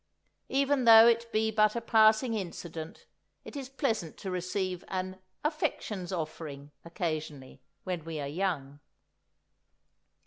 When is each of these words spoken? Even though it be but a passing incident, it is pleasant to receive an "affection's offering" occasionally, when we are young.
Even 0.49 0.85
though 0.85 1.05
it 1.05 1.31
be 1.31 1.51
but 1.51 1.75
a 1.75 1.79
passing 1.79 2.33
incident, 2.33 3.05
it 3.45 3.55
is 3.55 3.69
pleasant 3.69 4.17
to 4.17 4.31
receive 4.31 4.83
an 4.87 5.19
"affection's 5.43 6.11
offering" 6.11 6.71
occasionally, 6.83 7.61
when 7.83 8.03
we 8.03 8.19
are 8.19 8.27
young. 8.27 8.79